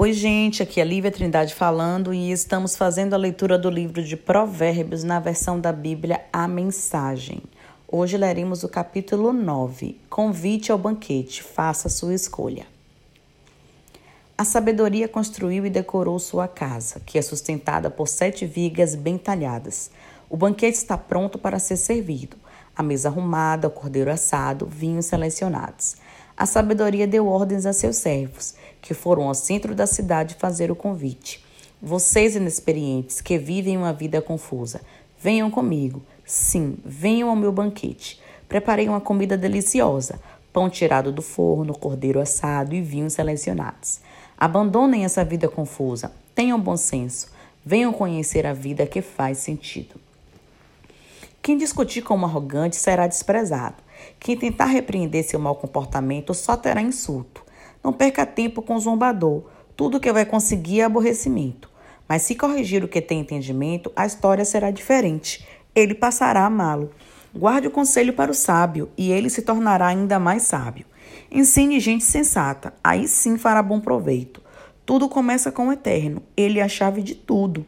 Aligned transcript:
Oi, 0.00 0.12
gente, 0.12 0.62
aqui 0.62 0.80
é 0.80 0.84
Lívia 0.84 1.10
Trindade 1.10 1.52
falando 1.52 2.14
e 2.14 2.30
estamos 2.30 2.76
fazendo 2.76 3.14
a 3.14 3.16
leitura 3.16 3.58
do 3.58 3.68
livro 3.68 4.00
de 4.00 4.16
Provérbios 4.16 5.02
na 5.02 5.18
versão 5.18 5.58
da 5.58 5.72
Bíblia 5.72 6.24
A 6.32 6.46
Mensagem. 6.46 7.42
Hoje 7.90 8.16
leremos 8.16 8.62
o 8.62 8.68
capítulo 8.68 9.32
9, 9.32 10.00
Convite 10.08 10.70
ao 10.70 10.78
banquete, 10.78 11.42
faça 11.42 11.88
sua 11.88 12.14
escolha. 12.14 12.64
A 14.38 14.44
sabedoria 14.44 15.08
construiu 15.08 15.66
e 15.66 15.70
decorou 15.70 16.16
sua 16.20 16.46
casa, 16.46 17.00
que 17.04 17.18
é 17.18 17.22
sustentada 17.22 17.90
por 17.90 18.06
sete 18.06 18.46
vigas 18.46 18.94
bem 18.94 19.18
talhadas. 19.18 19.90
O 20.30 20.36
banquete 20.36 20.78
está 20.78 20.96
pronto 20.96 21.40
para 21.40 21.58
ser 21.58 21.76
servido, 21.76 22.36
a 22.76 22.84
mesa 22.84 23.08
arrumada, 23.08 23.66
o 23.66 23.72
cordeiro 23.72 24.12
assado, 24.12 24.64
vinhos 24.64 25.06
selecionados. 25.06 25.96
A 26.38 26.46
sabedoria 26.46 27.04
deu 27.04 27.26
ordens 27.26 27.66
a 27.66 27.72
seus 27.72 27.96
servos, 27.96 28.54
que 28.80 28.94
foram 28.94 29.26
ao 29.26 29.34
centro 29.34 29.74
da 29.74 29.88
cidade 29.88 30.36
fazer 30.36 30.70
o 30.70 30.76
convite. 30.76 31.44
Vocês 31.82 32.36
inexperientes, 32.36 33.20
que 33.20 33.36
vivem 33.36 33.76
uma 33.76 33.92
vida 33.92 34.22
confusa, 34.22 34.80
venham 35.20 35.50
comigo. 35.50 36.00
Sim, 36.24 36.76
venham 36.84 37.28
ao 37.28 37.34
meu 37.34 37.50
banquete. 37.50 38.20
Preparei 38.48 38.88
uma 38.88 39.00
comida 39.00 39.36
deliciosa: 39.36 40.20
pão 40.52 40.70
tirado 40.70 41.10
do 41.10 41.22
forno, 41.22 41.76
cordeiro 41.76 42.20
assado 42.20 42.72
e 42.72 42.80
vinhos 42.80 43.14
selecionados. 43.14 43.98
Abandonem 44.38 45.04
essa 45.04 45.24
vida 45.24 45.48
confusa. 45.48 46.12
Tenham 46.36 46.60
bom 46.60 46.76
senso. 46.76 47.32
Venham 47.66 47.92
conhecer 47.92 48.46
a 48.46 48.52
vida 48.52 48.86
que 48.86 49.02
faz 49.02 49.38
sentido. 49.38 49.96
Quem 51.42 51.58
discutir 51.58 52.02
com 52.02 52.16
um 52.16 52.24
arrogante 52.24 52.76
será 52.76 53.08
desprezado. 53.08 53.87
Quem 54.18 54.36
tentar 54.36 54.66
repreender 54.66 55.24
seu 55.24 55.38
mau 55.38 55.54
comportamento 55.54 56.34
só 56.34 56.56
terá 56.56 56.80
insulto. 56.80 57.44
Não 57.82 57.92
perca 57.92 58.26
tempo 58.26 58.62
com 58.62 58.74
o 58.74 58.80
zombador. 58.80 59.44
Tudo 59.76 60.00
que 60.00 60.12
vai 60.12 60.24
conseguir 60.24 60.80
é 60.80 60.84
aborrecimento. 60.84 61.70
Mas 62.08 62.22
se 62.22 62.34
corrigir 62.34 62.82
o 62.82 62.88
que 62.88 63.00
tem 63.00 63.20
entendimento, 63.20 63.92
a 63.94 64.06
história 64.06 64.44
será 64.44 64.70
diferente. 64.70 65.46
Ele 65.74 65.94
passará 65.94 66.40
a 66.40 66.46
amá-lo. 66.46 66.90
Guarde 67.34 67.68
o 67.68 67.70
conselho 67.70 68.14
para 68.14 68.30
o 68.30 68.34
sábio, 68.34 68.88
e 68.96 69.12
ele 69.12 69.28
se 69.28 69.42
tornará 69.42 69.88
ainda 69.88 70.18
mais 70.18 70.42
sábio. 70.42 70.86
Ensine 71.30 71.78
gente 71.78 72.04
sensata, 72.04 72.72
aí 72.82 73.06
sim 73.06 73.36
fará 73.36 73.62
bom 73.62 73.78
proveito. 73.78 74.42
Tudo 74.86 75.08
começa 75.08 75.52
com 75.52 75.68
o 75.68 75.72
eterno, 75.72 76.22
ele 76.34 76.58
é 76.58 76.62
a 76.62 76.68
chave 76.68 77.02
de 77.02 77.14
tudo. 77.14 77.66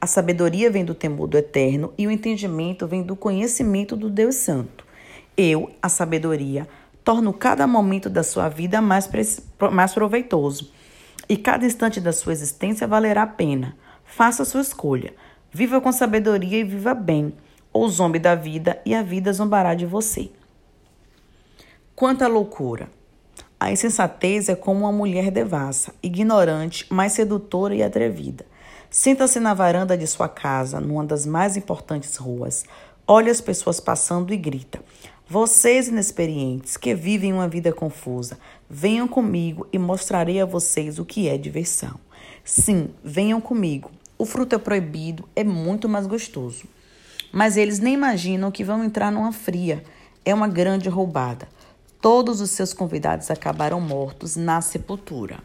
A 0.00 0.06
sabedoria 0.06 0.70
vem 0.70 0.84
do 0.84 0.94
temor 0.94 1.26
do 1.26 1.36
eterno 1.36 1.92
e 1.98 2.06
o 2.06 2.10
entendimento 2.10 2.86
vem 2.86 3.02
do 3.02 3.16
conhecimento 3.16 3.96
do 3.96 4.08
Deus 4.08 4.36
Santo. 4.36 4.83
Eu, 5.36 5.70
a 5.82 5.88
sabedoria, 5.88 6.68
torno 7.02 7.32
cada 7.32 7.66
momento 7.66 8.08
da 8.08 8.22
sua 8.22 8.48
vida 8.48 8.80
mais, 8.80 9.08
mais 9.72 9.92
proveitoso 9.92 10.70
e 11.28 11.36
cada 11.36 11.66
instante 11.66 12.00
da 12.00 12.12
sua 12.12 12.32
existência 12.32 12.86
valerá 12.86 13.22
a 13.22 13.26
pena. 13.26 13.76
Faça 14.04 14.42
a 14.42 14.46
sua 14.46 14.60
escolha. 14.60 15.14
Viva 15.50 15.80
com 15.80 15.92
sabedoria 15.92 16.58
e 16.58 16.64
viva 16.64 16.94
bem, 16.94 17.32
ou 17.72 17.88
zombe 17.88 18.18
da 18.18 18.34
vida 18.34 18.80
e 18.84 18.94
a 18.94 19.02
vida 19.02 19.32
zombará 19.32 19.74
de 19.74 19.86
você. 19.86 20.30
Quanta 21.94 22.26
loucura! 22.26 22.88
A 23.58 23.72
insensatez 23.72 24.48
é 24.48 24.54
como 24.54 24.80
uma 24.80 24.92
mulher 24.92 25.30
devassa, 25.30 25.94
ignorante, 26.02 26.86
mas 26.90 27.12
sedutora 27.12 27.74
e 27.74 27.82
atrevida. 27.82 28.44
Senta-se 28.90 29.40
na 29.40 29.54
varanda 29.54 29.96
de 29.96 30.06
sua 30.06 30.28
casa, 30.28 30.80
numa 30.80 31.04
das 31.04 31.24
mais 31.24 31.56
importantes 31.56 32.16
ruas, 32.16 32.64
olha 33.06 33.30
as 33.30 33.40
pessoas 33.40 33.80
passando 33.80 34.32
e 34.32 34.36
grita: 34.36 34.82
Vocês 35.28 35.88
inexperientes 35.88 36.76
que 36.76 36.94
vivem 36.94 37.32
uma 37.32 37.48
vida 37.48 37.72
confusa, 37.72 38.38
venham 38.68 39.06
comigo 39.06 39.66
e 39.72 39.78
mostrarei 39.78 40.40
a 40.40 40.46
vocês 40.46 40.98
o 40.98 41.04
que 41.04 41.28
é 41.28 41.36
diversão. 41.36 41.98
Sim, 42.44 42.90
venham 43.02 43.40
comigo. 43.40 43.90
O 44.16 44.24
fruto 44.24 44.54
é 44.54 44.58
proibido, 44.58 45.28
é 45.34 45.42
muito 45.42 45.88
mais 45.88 46.06
gostoso. 46.06 46.64
Mas 47.32 47.56
eles 47.56 47.80
nem 47.80 47.94
imaginam 47.94 48.50
que 48.50 48.62
vão 48.62 48.84
entrar 48.84 49.10
numa 49.10 49.32
fria. 49.32 49.82
É 50.24 50.32
uma 50.32 50.46
grande 50.46 50.88
roubada. 50.88 51.48
Todos 52.00 52.40
os 52.40 52.50
seus 52.50 52.72
convidados 52.72 53.30
acabaram 53.30 53.80
mortos 53.80 54.36
na 54.36 54.60
sepultura. 54.60 55.40